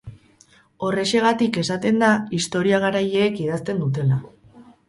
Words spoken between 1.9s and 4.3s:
da historia garaileek idazten dutela.